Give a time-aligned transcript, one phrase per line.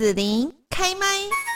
[0.00, 1.49] 子琳开麦。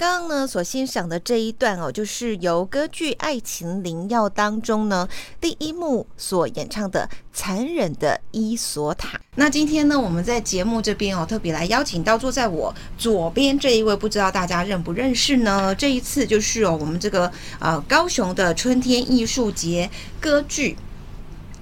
[0.00, 5.06] 刚刚呢所欣赏的这一段哦，就是由歌剧《爱情灵药》当中呢
[5.38, 9.18] 第一幕所演唱的《残忍的伊索塔》。
[9.34, 15.74] 那今天呢，我们在节目这边哦，特别来邀请到坐在我左边这一位，不知道大家认不认识呢？
[15.74, 20.78] 这一次就是哦，我们这个呃高雄的春天艺术节歌剧。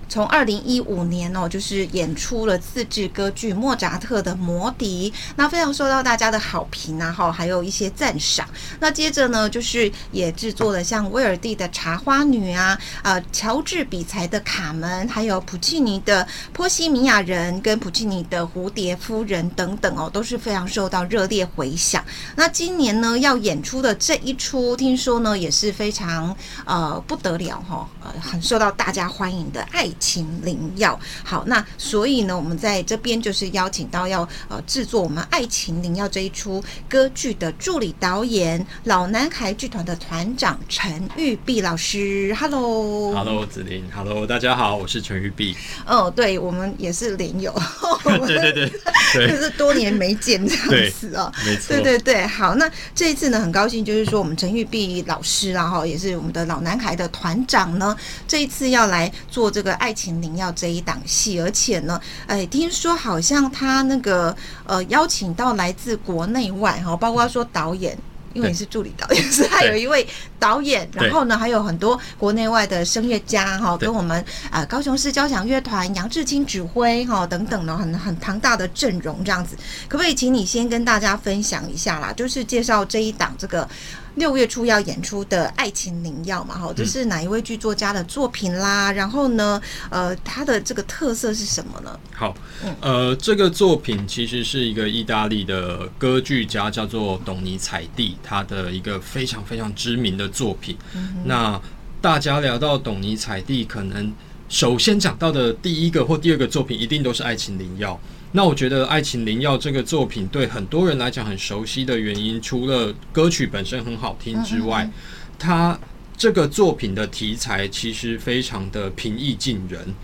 [0.09, 8.49] 从二零一五年哦，就是演出了自制歌剧《莫扎特的魔笛》，那非常受到大家的好评啊，哈，还有一些赞赏。
[8.81, 22.03] 那接着呢，就是也制作了像威尔第的《茶花女》啊，呃，乔治比才的《卡门》，还有普契尼的《波西米亚人》跟普契尼的《蝴蝶夫人》等等哦，都是非常受到热烈回响。
[22.37, 45.57] 那今年呢，要演出的这一出，听说呢也是非常呃不得了哈，呃，很受到大家欢迎的爱情灵药，好，那所以呢，我们在这边就是邀请到要呃制作我们爱情灵药这一出歌剧的助理导演老男孩剧团的团长陈玉碧老师，Hello，Hello 子琳，Hello 大家好，我是陈玉碧。
[45.87, 47.55] 哦，对，我们也是连友，
[48.27, 48.73] 对对
[49.15, 64.35] 对，就是多年没见这样子哦，没错，对对对，好，那这一次呢，很高兴就是说我们陈玉碧老师然后也是我们的老男孩的团长呢，这一次要来做这个爱情灵药这一档戏，而且呢，哎，听说好像他那个
[64.67, 67.97] 呃邀请到来自国内外哈，包括说导演，
[68.35, 70.07] 因为你是助理导演，是还有一位
[70.39, 79.57] 导演，然后呢还有很多国内外的声乐家哈，跟我们啊高雄市交响乐团杨志清指挥哈等等呢，很很庞大的阵容这样子，
[79.89, 82.13] 可不可以请你先跟大家分享一下啦？
[82.13, 83.69] 就是介绍这一档这个。
[84.15, 88.91] 六月初要演出的《爱情灵药》嘛，哈，这是哪一位剧作家的作品啦？
[88.91, 92.01] 然后呢，呃，他的这个特色是什么呢？
[92.13, 92.35] 好，
[92.81, 100.77] 呃，这个作品其实是一个意大利的歌剧家，叫做董尼采蒂，他的一个非常非常知名的作品。
[100.95, 101.61] 嗯、那
[102.01, 104.13] 大家聊到董尼采蒂，可能
[104.49, 107.95] 首先讲到的第一个或第二个作品，一定都是《爱情灵药》。
[108.33, 114.91] 那我觉得《爱情灵药》这个作品对很多人来讲很熟悉的原因，除了歌曲本身很好听之外，
[115.39, 115.79] 它
[116.17, 119.95] 这个作品的题材其实非常的平易近人。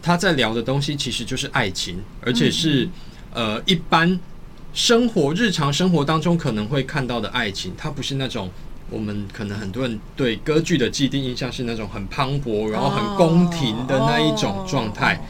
[0.00, 2.86] 他在聊的东西其实就是爱情，而且是
[3.32, 4.20] 呃一般
[4.74, 8.50] 生活日常生活当中可能会看到的爱情，它不是那种
[8.90, 15.20] 我们可能很多人对歌剧的既定印象是那种很磅礴，然后很宫廷的那一种状态。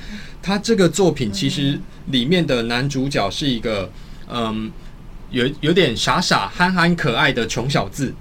[0.43, 3.91] 他这个作品其实里面的男主角是一个，
[4.29, 4.71] 嗯，
[5.31, 8.13] 有有点傻傻、憨憨、可爱的穷小子，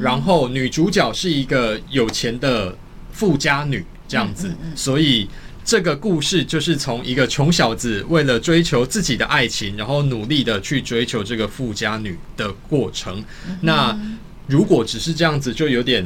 [0.00, 2.76] 然后女主角是一个有钱的
[3.12, 4.52] 富家女，这样子。
[4.74, 5.28] 所以
[5.64, 13.22] 这个故事就是从一个穷小子为了追求自己的爱情，然后努力的去追求这个富家女的过程。
[13.60, 13.96] 那
[14.50, 16.04] 如果只是这样子，就有点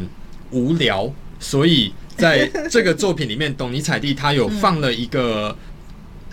[0.50, 1.93] 无聊，所以。
[2.16, 5.56] 在这个作品里面，董尼采蒂他有放了一个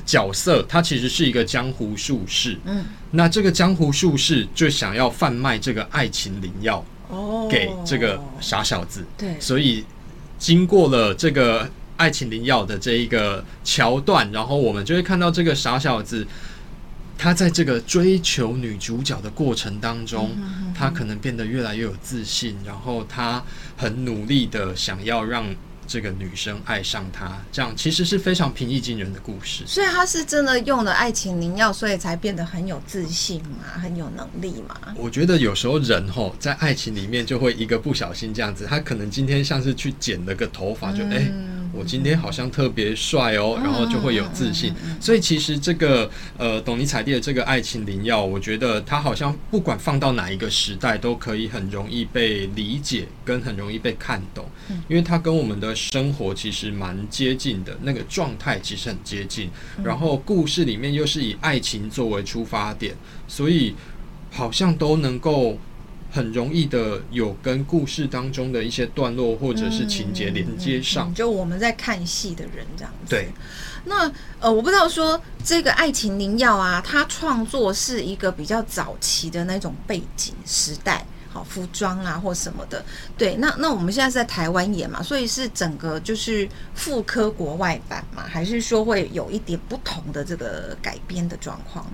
[0.05, 2.55] 角色，他其实是一个江湖术士。
[2.66, 6.85] 嗯，那这个江湖术士就想要贩卖这个爱情灵药
[7.50, 9.03] 给这个傻小子。
[9.17, 9.83] 对，所以
[10.38, 11.67] 经过了这个
[11.97, 16.27] 爱情灵药的这一个桥段，然后我们就会看到这个傻小子，
[17.21, 20.31] 他在这个追求女主角的过程当中，
[20.75, 23.43] 他可能变得越来越有自信，然后他
[23.77, 25.45] 很努力的想要让。
[25.87, 29.65] 这个女生爱上他，这样其实是非常平易近人的故事。
[29.67, 34.79] 所以他是真的用了爱情灵药，所以才变得很有自信嘛，很有能力嘛。
[34.95, 41.27] 我觉得有时候人吼在爱情里面就会一个不小心这样子，他可能今天像是去剪了个头发，就哎。
[41.29, 44.73] 嗯我今天好像特别帅哦，然后就会有自信。
[45.00, 54.45] 所以其实这个呃，董尼采蒂的这个爱情灵药，我觉得它好像不管放到哪一个时代，都可以很容易被理解，跟很容易被看懂。
[54.88, 59.50] 因为它跟我们的生活其实蛮接近的，那个状态其实很接近。
[59.83, 62.95] 然后故事里面又是以爱情作为出发点，
[63.27, 63.74] 所以
[64.29, 65.57] 好像都能够
[66.12, 73.10] 很容易的有跟故事当中的一些段落或者是情节连接上，嗯嗯嗯，就我们在看戏的人这样子。
[73.10, 73.30] 对，
[73.86, 82.84] 那呃，我不知道说这个《爱情灵药》啊，它创作是一个比较早期的那种背景时代，好服装啊或什么的。
[83.18, 91.86] 对，那那我们现在是在台湾演嘛，所以是整个就是复刻国外版嘛，还是说会有一点不同的这个改编的状况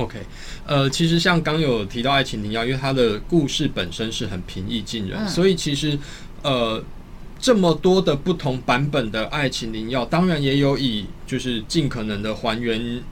[0.00, 0.18] ？OK，
[0.66, 5.98] 呃，其实像刚有提到《爱情灵药》，因为它的故事本身是很平易近人，嗯、所以其实
[6.42, 6.82] 呃
[7.38, 13.02] 这么多的不同版本的《爱情灵药》，当然也有以就是尽可能的还原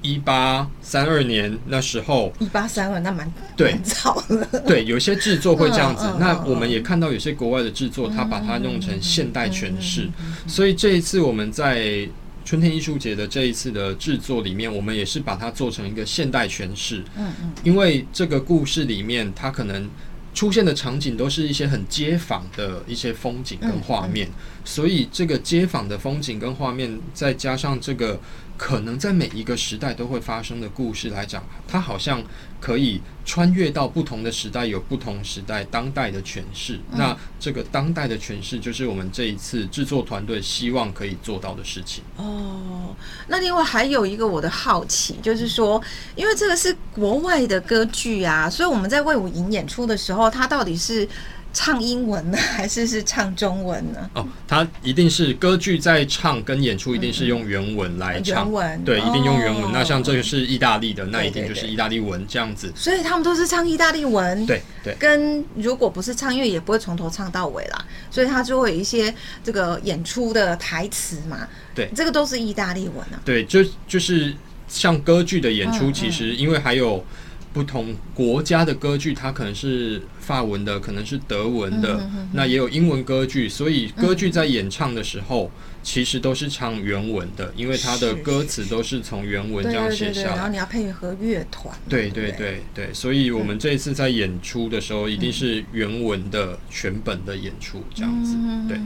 [0.00, 2.32] 一八三二年那时候。
[2.38, 6.06] 一八三二那蛮对早了，对，有些制作会这样子。
[6.18, 10.08] 那我们也看到有些国外的制作，他把它弄成现代诠释，
[10.46, 12.08] 所以这一次我们在。
[12.50, 16.98] 春天艺术节的这一次的制作里面，我们也是把它做成一个现代诠释。
[17.16, 19.88] 嗯嗯，因为这个故事里面，它可能
[20.34, 24.28] 出现的场景都是一些很街坊的一些风景跟画面，
[24.64, 28.18] 所以这个街坊的风景跟画面，再加上这个。
[28.60, 32.22] 可能在每一个时代都会发生的故事来讲，它好像
[32.60, 36.74] 可以穿越到不同的时代，有不同时代当代的诠释。
[36.90, 42.04] 嗯、那这个当代的诠释，就是我们这一次制作团队希望可以做到的事情。
[42.18, 42.94] 哦，
[43.28, 45.82] 那另外还有一个我的好奇，就是说，
[46.14, 51.08] 因为这个是国外的歌剧啊，所以我们在魏武营演出的时候，它到底是？
[51.52, 54.10] 唱英文呢， 还是是唱中文呢？
[54.14, 58.44] 哦，他一定是歌剧在唱跟演出，一定是用原文来唱。
[58.44, 59.64] 原文对，一定用原文。
[59.64, 62.72] 哦、那像这个是意大利的，那一定就是意大利文这样子。
[62.74, 64.46] 所以他们都是唱意大利文。
[64.46, 64.94] 对对。
[64.98, 69.12] 跟如果不是唱，因为也不会从头唱到尾啦，所以他就会有一些
[69.42, 71.48] 这个演出的台词嘛。
[71.74, 73.20] 对，这个都是意大利文啊。
[73.24, 74.34] 对，就就是
[74.68, 77.04] 像歌剧的演出，其实因为还有。
[77.52, 80.00] 不同国家的歌剧，它可能是
[80.30, 85.46] 法文的，可能是德文的，那也有英文歌剧，所以歌剧在演唱的时候。
[85.46, 90.36] 嗯其实都是唱原文的，因为它的歌词都是从原文这样写下来。
[90.36, 91.74] 然后你要配合乐团。
[91.88, 98.36] 对对对对，所以我们这一次在演出的时候，一定是原文的全本的演出这样子。
[98.68, 98.78] 对，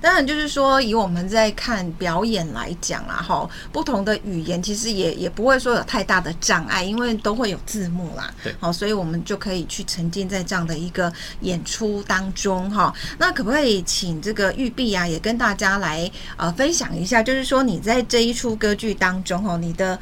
[0.00, 8.32] 当然就是说，以我们在看表演来讲啊，哈，不同的语言其实也也不会说有太大的障碍，因为都会有字幕啦。
[8.42, 11.12] 对，好，所以我们就可以去沉浸在这样的一个
[11.42, 12.90] 演出当中哈。
[13.18, 16.10] 那可不可以请这个玉碧啊，也跟大家来？
[16.38, 19.98] 呃，分享一下，就是说你在这一出歌剧当中，哈，你的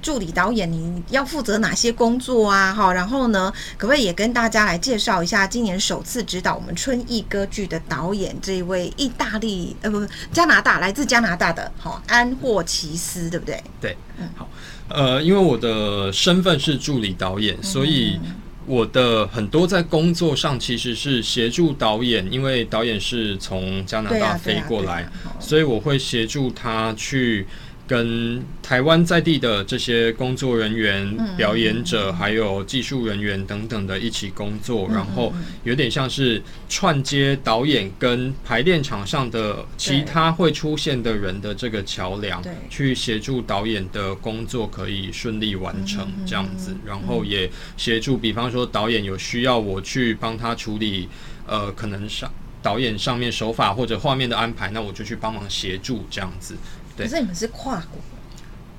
[0.00, 2.72] 助理导演你要负责哪些工作啊？
[2.72, 13.62] 哈，然后呢，可不可以也跟大家来介绍一下今年首次指导我们春意歌剧的导演这一位意大利呃不加拿大来自加拿大的哈安霍奇斯，对不对？
[13.80, 14.48] 对，嗯，好，
[14.88, 18.18] 呃，因为我的身份是助理导演，所以。
[18.66, 25.08] 我的很多在工作上其实是协助导演，因为导演是从加拿大飞过来，
[25.38, 27.46] 所以我会协助他去。
[27.86, 35.32] 跟台湾在地的这些工作人员、表演者，还有技术人员等等的一起工作，然后
[35.64, 51.06] 有点像是串接导演跟排练场上的其他会出现的人的这个桥梁，去协助导演的工作可以顺利完成这样子，然后也协助，比方说导演有需要我去帮他处理，
[51.46, 52.32] 呃，可能上
[52.62, 56.56] 导演上面手法或者画面的安排，那我就去帮忙协助这样子。
[56.96, 58.00] 可是你们是跨国，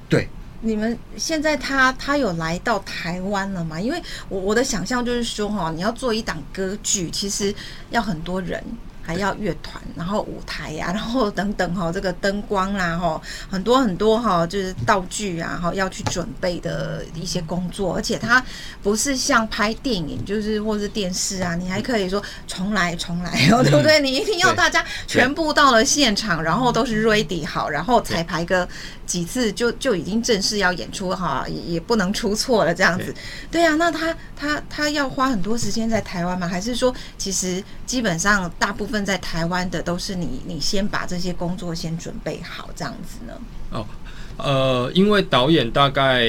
[0.07, 0.27] 对，
[0.61, 3.79] 你们现在他他有来到台湾了吗？
[3.79, 7.53] 因为我我的想象就是说哈，你要做一档歌剧，其实
[7.89, 8.63] 要很多人。
[9.05, 18.43] 还要乐团，然后舞台呀、啊，然后等等哈，这个灯光啦哈，很多很多哈，就是道具啊哈，要去准备的一些工作，而且它
[18.81, 23.99] 不是像拍电影，就是或是电视啊，你还可以说重来重来哦， 对不对？
[23.99, 28.67] 你一定要大家全部到了现场，然后都是 ready 好，然后彩排个
[29.05, 33.13] 几次就就已经正式要演出哈，也也不能出错了这样子。
[33.49, 36.47] 对啊，那他他他要花很多时间在台湾吗？
[36.47, 39.05] 还是说其实基本上大部分？
[39.05, 43.33] 在台湾的都是你，你先把这些工作先准备好，这样子呢？
[43.69, 43.85] 哦，
[44.37, 46.25] 呃，因为导演大概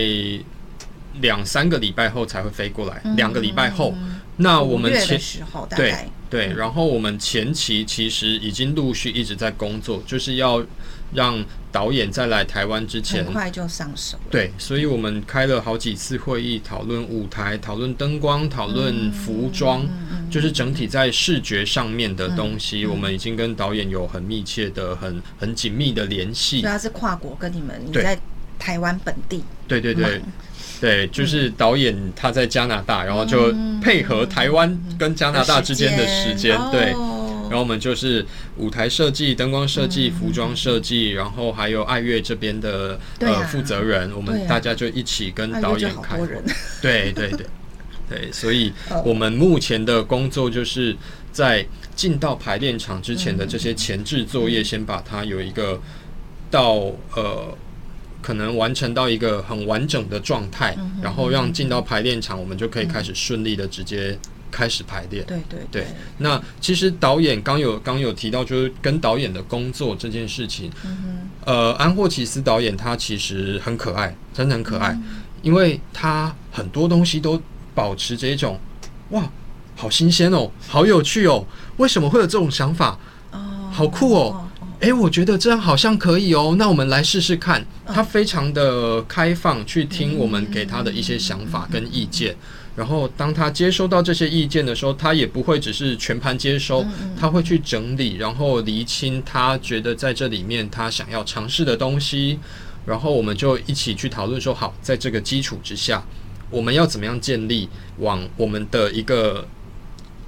[1.21, 10.62] 两三个礼拜后才会飞过来，两、嗯、个礼拜后，嗯、那我们前时候大概对对，然后我们前期其实已经陆续一直在工作，就是要。
[11.13, 14.19] 让导演在来台湾之前，很快就上手。
[14.31, 19.87] 对，所以我们开了好几次会议，讨论舞台，讨论灯光，讨论服装，
[20.31, 26.61] 就是整体在视觉上面的东西，我们已经跟导演有很密切的、很很紧密的联系。
[26.61, 28.19] 所以他是跨国跟你们，你在
[28.59, 29.43] 台湾本地。
[29.69, 30.21] 对对对。
[30.79, 36.93] 对，就是导演他在加拿大，然后就配合台湾跟加拿大之间的时间，对，
[37.49, 38.25] 然后我们就是
[38.57, 46.26] 舞台设计、灯光设计、服装设计，然后还有爱乐这边的呃负责人，我们大家就一起跟导演开会。
[46.81, 47.47] 对对对
[48.09, 48.73] 对，所以
[49.05, 50.97] 我们目前的工作就是
[51.33, 55.81] 在进到排练场之前的这些前置作业，先把它有一个
[56.50, 56.75] 到
[57.15, 57.57] 呃。
[58.23, 64.19] 可能完成到一个很完整的状态，然后让进到排练场，我们就可以开始顺利的直接
[64.57, 65.23] 开始排练。
[65.27, 65.87] 对对对。
[66.19, 70.71] 那其实导演刚有刚有提到，就是跟导演的工作这件事情。
[71.45, 74.99] 呃，安霍奇斯导演他其实很可爱，真的很可爱，
[75.43, 77.41] 因为他很多东西都
[77.75, 78.59] 保持着一种
[79.11, 79.31] 哇，
[79.77, 81.45] 好新鲜哦，好有趣哦，
[81.77, 82.99] 为什么会有这种想法？
[83.33, 84.43] 哦好酷哦。
[84.81, 87.65] 诶，我觉得这样好像可以哦，那我们来试试看。
[87.87, 92.37] 他非常的开放，去听我们给他的一些想法跟意见。
[92.76, 96.85] 然后当他接收到这些意见的时候，他也不会只是全盘接收，
[97.18, 102.38] 他会去整理，然后厘清他觉得在这里面他想要尝试的东西。
[102.85, 106.04] 然后我们就一起去讨论说，好，在这个基础之下，
[106.50, 107.68] 我们要怎么样建立
[107.99, 109.49] 往我们的一个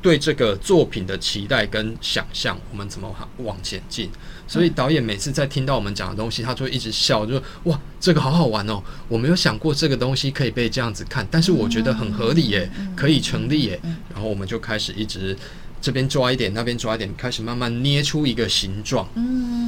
[0.00, 4.10] 对这个作品的期待跟想象，我们怎么往前进？
[4.46, 8.82] 所以导演每次在听到我们讲的东西，他就会一直笑，就说：“哇，这个好好玩哦！
[9.06, 13.78] 我没有想过这个东西可以被这样子看，但是我觉得很合理耶，可以成立耶。”
[14.08, 15.36] 然后我们就开始一直
[15.82, 19.06] 这边抓一点，那边抓一点，开始慢慢捏出一个形状。
[19.16, 19.67] 嗯，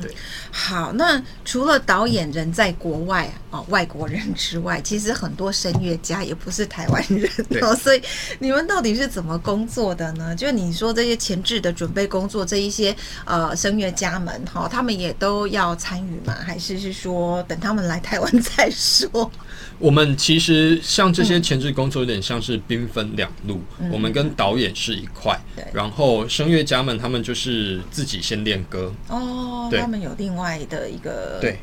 [0.00, 0.14] 对。
[0.50, 7.30] 好，那除了导演人在国外哦，外国人之外，其实很多声乐家也不是台湾人
[7.62, 8.02] 哦，所以
[8.38, 10.34] 你们到底是怎么工作的呢？
[10.34, 16.34] 就你说这些前置的准备工作，这一些呃声乐家们哈、哦，他们也都要参与吗？
[16.44, 19.30] 还是是说等他们来台湾再说？
[19.78, 23.60] 我们其实像这些前置工作，有点像是兵分两路。
[23.78, 25.64] 嗯、我们跟导演是一块，对。
[25.72, 28.92] 然后声乐家们他们就是自己先练歌。
[29.08, 29.80] 哦，对。
[29.80, 31.58] 他们有另外的一个对，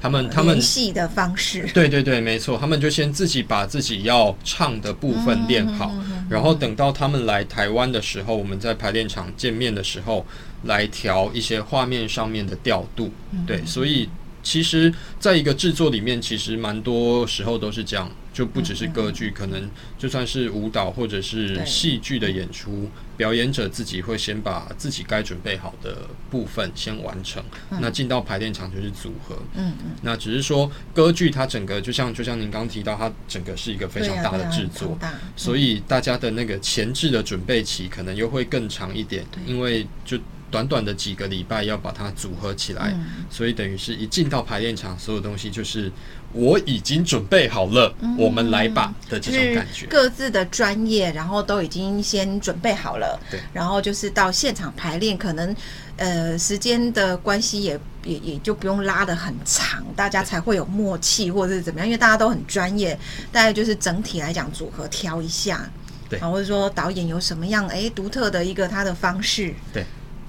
[0.00, 5.94] 他们他们联系的方式，对对对，没错，他们就先自己把自己要唱的部分练好，
[6.28, 10.26] 然后等到他们来台湾的时候，我们在排练场见面的时候，
[10.64, 13.12] 来调一些画面上面的调度，
[13.46, 14.08] 对，所以。
[14.42, 27.42] 其实，在一个制作里面，其实蛮多时候都是这样，就不只是歌剧，可能就算是舞蹈或者是戏剧的演出，表演者自己会先把自己该准备好的部分先完成，
[27.80, 29.38] 那进到排练场就是组合。
[29.54, 29.90] 嗯嗯。
[30.02, 34.98] 那只是说歌剧它整个就像就像您刚提到，它整个是一个非常大的制作，
[35.36, 40.18] 所以大家的那个前置的准备期可能又会更长一点，因为就。
[40.52, 45.90] 短短的几个礼拜要把它组合起来，嗯、所以等于是一进到排练场，所有东西就是
[46.32, 49.86] 我已经准备好了，嗯、我们来吧的这种感觉。
[49.86, 55.56] 各自的专业，然后都已经先准备好了，对，然后就是到现场排练，可能
[55.96, 62.98] 呃时间的关系也也也就不用拉的很长，大家才会有默契或者是怎么样，因为大家都很专业，
[63.32, 65.66] 大概就是整体来讲组合挑一下，
[66.10, 69.82] 对，或者说导演有什么样哎独特的一个他的方式，对。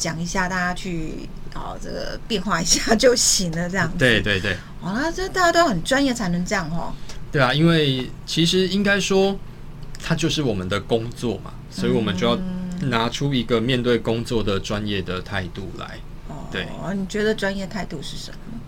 [0.03, 3.97] 讲一下，大家去哦，这个变化一下就行了，这样子。
[3.97, 4.57] 对对对。
[4.81, 6.93] 好啦，这大家都很专业才能这样哦。
[7.31, 9.39] 对啊，因为其实应该说，
[10.03, 12.37] 它就是我们的工作嘛，所以我们就要
[12.89, 15.97] 拿出一个面对工作的专业的态度来。
[16.27, 16.67] 哦，对。
[16.97, 18.59] 你觉得专业态度是什么？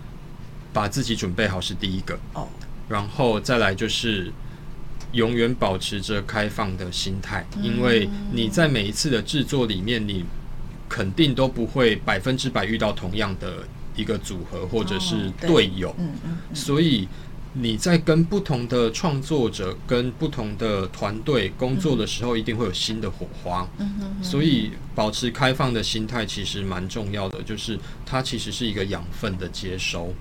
[0.72, 2.48] 把自己准备好是第一个哦，
[2.88, 4.32] 然后再来就是
[5.12, 10.24] 永远保持着开放的心态，因为你在每一次的制作里面，你。
[10.88, 15.94] 肯定都不会百分之百遇到同样的一个组合或者是队友，
[16.52, 17.08] 所以
[17.54, 23.66] 你在跟不同的创作者、跟不同的团队工作的时候，一定会有新的火花。
[24.22, 30.12] 所以保持开放的心态其实蛮重要的，就是它其实是一个养分的接收。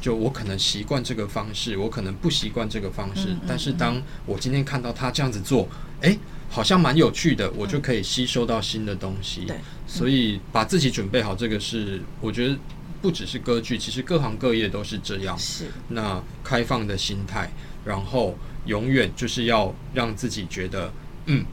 [0.00, 5.68] 就我可能习惯这个方式，我可能不习惯这个方式，但是当我今天看到他这样子做，
[6.02, 6.16] 诶。
[6.48, 9.44] 好像蛮有趣的，我就可以吸收到新的东西。
[9.44, 12.56] 对，所以把自己准备好，这个是我觉得
[13.02, 15.36] 不只是歌剧，其实各行各业都是这样。
[15.38, 17.50] 是，那开放的心态，
[17.84, 20.92] 然后永远就是要让自己觉得，
[21.26, 21.44] 嗯，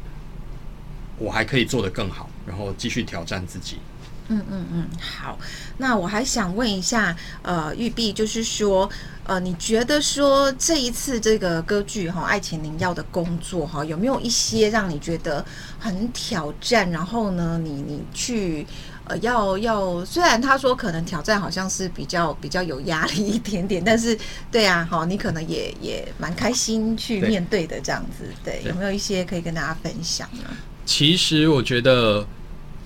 [1.17, 3.77] 我还可以做得更好，然后继续挑战自己。
[4.27, 5.37] 嗯嗯嗯，好。
[5.77, 8.89] 那我还想问一下，呃，玉璧，就是说，
[9.25, 15.43] 呃，你觉得说这一次这个歌剧哈《爱情灵药》的工作哈，有没有一些让你觉得
[15.79, 16.89] 很挑战？
[16.91, 18.65] 然后呢，你你去
[19.05, 24.17] 呃，要要，虽然他说可能挑战好像是比较比较有压力一点点，但是
[24.51, 30.43] 对啊，好，你可能也也蛮开心去面对的这样子，对，对，有没有一些可以跟大家分享呢？
[30.85, 32.25] 其实我觉得，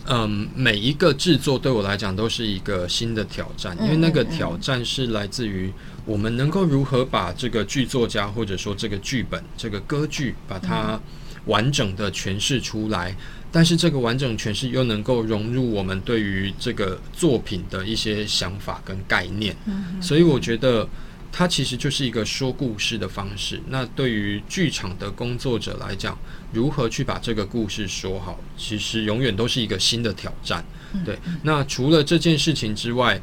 [0.08, 5.72] 嗯，每一个制作对我来讲都是一个新的挑战，因为那个挑战是来自于
[6.06, 11.00] 我们能够如何把这个剧作家或者说这个剧本、这个歌剧把它
[11.46, 13.16] 完整的诠释出来。
[13.50, 19.56] 但是这个完整诠释又能够融入我们对于这个作品的一些想法跟概念，
[20.02, 20.88] 所以我觉得
[21.32, 23.62] 它其实就是一个说故事的方式。
[23.68, 26.18] 那对于剧场的工作者来讲，
[26.52, 30.66] 如何去把这个故事说好，其实永远都是一个新的挑战。
[31.06, 33.22] 对，那除了这件事情之外，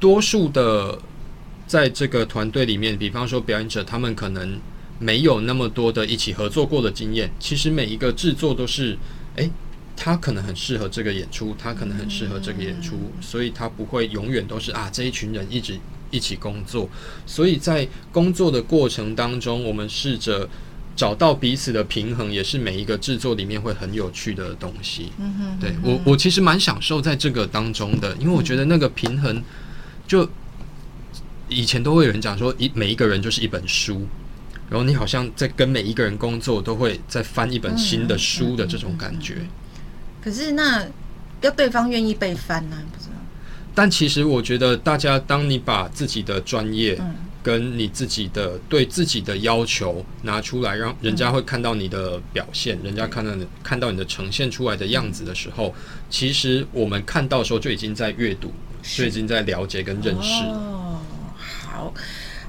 [0.00, 0.98] 多数的
[1.66, 4.58] 在这个团队里面，比方说表演者，他们可能
[4.98, 7.30] 没有那么多的一起合作过的经验。
[7.38, 8.96] 其实每一个制作都是。
[9.36, 9.48] 诶，
[9.94, 15.78] 他可能很适合这个演出，他可能很适合这个演出，所以他不会永远都是啊这一群人一直
[16.10, 16.88] 一起工作。
[17.26, 20.48] 所以在工作的过程当中，我们试着
[20.96, 25.12] 找到彼此的平衡，也是每一个制作里面会很有趣的东西。
[25.18, 29.42] 嗯哼，对我我其实蛮享受在这个当中的，因为我觉得那个平衡，
[30.06, 30.28] 就
[31.48, 34.06] 以前都会有人讲说一每一个人就是一本书。
[34.70, 39.36] 然后你好像在跟每一个人工作，都会在翻一本新的书的这种感觉。
[40.22, 40.86] 可是那
[41.40, 42.76] 要对方愿意被翻呢？
[43.78, 47.00] 但其实我觉得，大家当你把自己的专业
[47.44, 55.72] 跟你自己的对自己的要求拿出来，让人家会看到你的表现，人家看到你看到你的呈现出来的样子的时候，
[56.10, 60.42] 其实我们看到的时候就已经在阅读，就已经在了解跟认识。
[60.46, 60.98] 哦，
[61.38, 61.94] 好。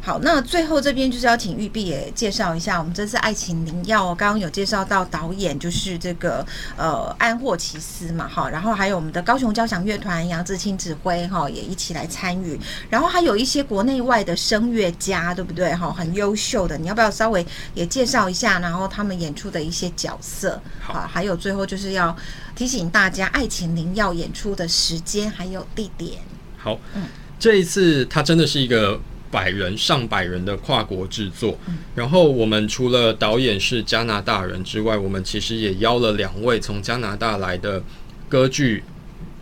[0.09, 6.43] 好，那最后这边就是要请玉碧也介绍一下，我们这次《爱情灵药》刚刚有介绍到导演就是这个
[6.75, 15.75] 呃安霍奇斯嘛，哈，然后还有我们的高雄交响乐团杨志清指挥哈也一起来参与，然后还有一些国内外的声乐家，对不对？
[15.75, 18.57] 哈，很优秀的，你要不要稍微也介绍一下？
[18.57, 22.17] 然后他们演出的一些角色，好，还有最后就是要
[22.55, 26.13] 提醒大家，《爱情灵药》演出的时间还有地点。
[26.57, 27.03] 好，嗯，
[27.37, 28.99] 这一次它真的是一个。
[29.31, 31.57] 百人、上百人的跨国制作，
[31.95, 37.83] 然后我们除了导演是加拿大人之外，我们其实也邀了两位从加拿大来的
[38.27, 38.83] 歌剧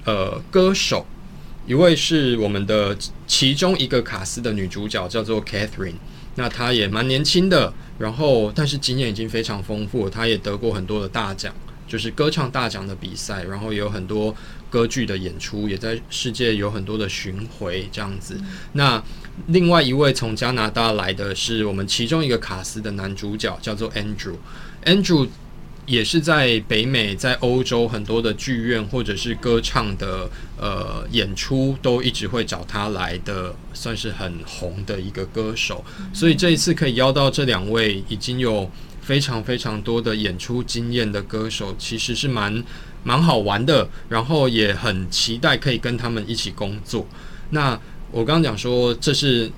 [0.06, 1.06] 呃歌手，
[1.66, 5.96] 一位是我们的其中一个卡斯的女主角，叫做 Catherine，
[6.36, 11.54] 那她也蛮年轻的，然后但是经验已经非常丰富，她也得过很多的大奖，
[11.88, 14.36] 就是歌唱大奖的比赛，然后也有很多
[14.70, 18.40] 歌剧的演出，也在世界有很多的巡回这样子，
[18.74, 19.04] 那。
[19.50, 24.34] 另外一位从加拿大来的是我们其中一个卡司的男主角，叫做 Andrew。
[24.84, 25.28] Andrew
[25.86, 30.28] 也是在北美、在欧洲很多的剧院或者是歌唱的
[30.60, 35.86] 呃演出，都一直会找他来的，算是很红的一个歌手。
[36.12, 38.68] 所以这一次可以邀到这两位已经有
[39.08, 42.62] 非常非常多的演出经验的歌手，其实是蛮
[43.06, 47.08] 蛮好玩的，然后也很期待可以跟他们一起工作。
[47.52, 47.80] 那
[48.12, 49.50] 我刚刚讲说，这是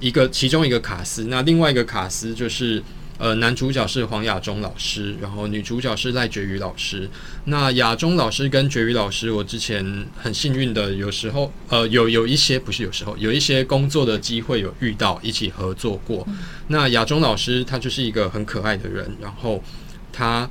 [0.00, 2.82] 一个其中一个卡司，那另外一个卡司就是，
[3.20, 7.06] 呃，男主角是黄雅中老师，然后女主角是赖觉瑜老师。
[7.44, 16.26] 那雅中老师跟觉瑜老师，我之前很幸运的，有时候呃有有一些不是有时候有一些工作的机会有遇到，一起合作过。
[16.68, 19.62] 那雅中老师他就是一个很可爱的人，然后
[20.10, 20.48] 他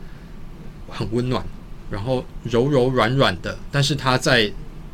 [0.88, 1.44] 很温暖，
[1.90, 4.52] 然后柔柔软软的，但是他在。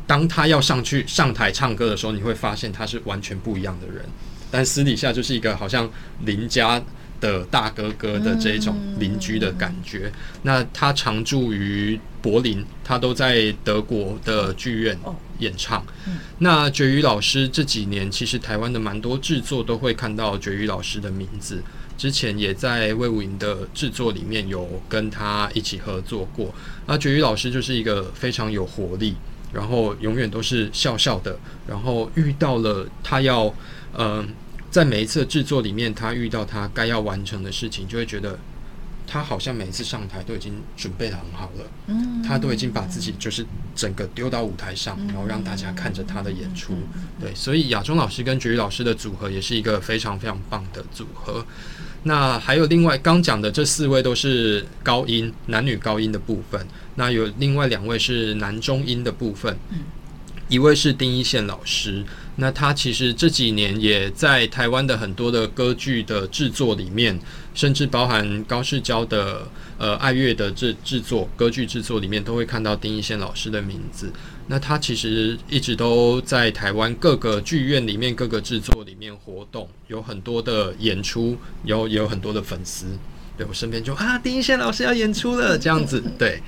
[0.08, 4.04] 当他要上去上台唱歌的时候，你会发现他是完全不一样的人，
[4.52, 6.80] 但私底下就是一个好像邻家
[7.20, 10.12] 的大哥哥的这种邻居的感觉。
[10.42, 14.98] 那他常驻于柏林，他都在德国的剧院
[15.38, 15.84] 演唱。
[16.38, 21.62] 那觉瑜老师这几年，其实台湾的蛮多制作都会看到觉瑜老师的名字，
[21.96, 26.54] 之前也在魏武营的制作里面有跟他一起合作过。
[26.86, 29.14] 那觉瑜老师就是一个非常有活力。
[29.52, 31.34] 然后永远都是笑笑的，
[31.66, 33.46] 然后遇到了他要，
[33.96, 34.26] 嗯、呃，
[34.70, 38.38] 在每一次的制作里面，他遇到他该要完成的事情，就会觉得
[39.06, 46.74] 他好像每一次上台都已经准备的很好了，嗯，他都已经把自己就是整个丢到舞台上，然后让大家看着他的演出，
[47.20, 51.46] 对，所以亚中老师跟绝育老师的组合也是一个非常非常棒的组合。
[52.02, 56.64] 那还有另外刚讲的这四位都是高音，男女高音的部分。
[56.94, 59.56] 那有另外两位是男中音的部分。
[60.48, 62.04] 一位是丁一宪老师，
[62.36, 67.18] 那他其实这几年也在台湾的很多的歌剧的制作里面，
[67.52, 74.12] 甚至包含高世娇的呃爱乐的制制作歌剧制作里面，都会看到丁一宪老师的名字。
[74.46, 82.86] 那他其实一直都在台湾各个剧院里面、各个制作里面活动，有很多的演出，有有很多的粉丝。
[83.36, 86.42] 对我身边就啊，丁一宪老师要演出了这样子，对。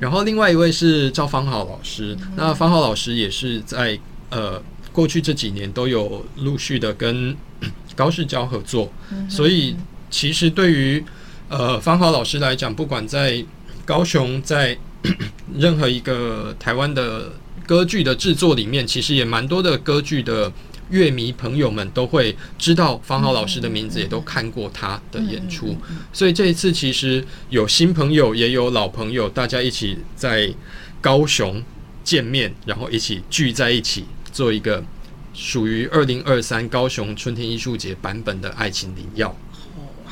[0.00, 3.98] 然后另外一位是赵方豪老师，那方豪老师也是在
[4.30, 4.60] 呃
[4.92, 7.36] 过去这几年都有陆续的跟
[7.94, 8.92] 高世娇合作，
[9.28, 9.76] 所以
[10.10, 11.04] 其实对于
[11.48, 13.44] 呃方豪老师来讲，不管在
[13.84, 14.76] 高雄，在
[15.56, 17.32] 任何一个台湾的
[17.66, 20.50] 歌剧的制作里面，其实也蛮多的歌剧的。
[20.92, 25.74] 乐迷朋友们都会知道方豪老师的名字，也都看过他的演出，
[26.12, 30.52] 所以这一次其实有新朋友，也有老朋友，大家一起在
[31.00, 31.62] 高雄
[32.04, 34.84] 见面，然后一起聚在一起，做一个
[35.32, 39.28] 属于二零二三高雄春天艺术节版本的《爱情灵药》。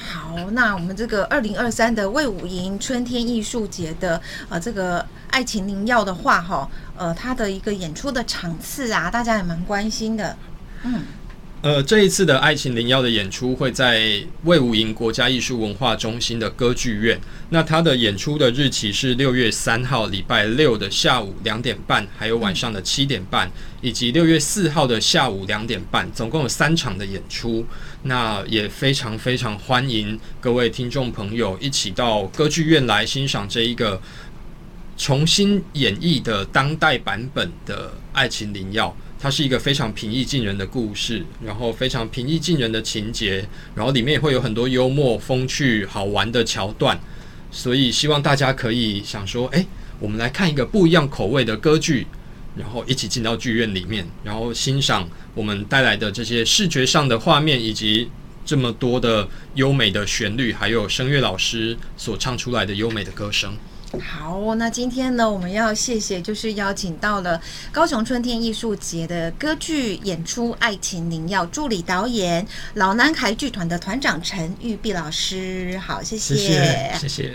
[0.03, 6.67] 好，那我们这个二零二三的魏武营春天艺术节的呃这个《爱情灵药》的话，哈，
[6.97, 10.35] 呃，它的一个演出的场次啊，大家也蛮关心的。
[10.83, 11.03] 嗯，
[11.63, 17.21] 呃，这一次的《爱情灵药》的演出会在魏武营国家艺术文化中心的歌剧院。
[17.51, 23.51] 那它的演出的日期是六月三号礼拜六的下午两点半，还有晚上的七点半，
[23.83, 27.67] 以及六月四号的下午两点半，总共有三场的演出。
[28.05, 34.01] 那也非常非常欢迎各位听众朋友一起到歌剧院来欣赏这一个
[34.97, 38.97] 重新演绎的当代版本的《爱情灵药》。
[39.23, 46.99] 它是一个非常平易近人的故事，然后非常平易近人的情节，然后里面也会有很多幽默、风趣、好玩的桥段，
[47.51, 49.67] 所以希望大家可以想说，哎，
[49.99, 52.07] 我们来看一个不一样口味的歌剧，
[52.57, 58.09] 然后一起进到剧院里面，然后欣赏我们带来的这些视觉上的画面，以及
[58.47, 63.55] 这么多的优美的旋律，还有声乐老师所唱出来的优美的歌声。
[63.99, 67.41] 好，那今天呢，我们要谢谢，就是邀请到了
[67.73, 75.77] 高雄春天艺术节的歌剧演出《爱情灵药》助理导演老男孩剧团的团长陈玉碧老师。
[75.79, 77.09] 好，谢谢，谢谢。
[77.09, 77.35] 谢谢